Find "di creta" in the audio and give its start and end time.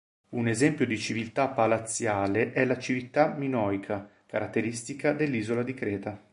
5.61-6.19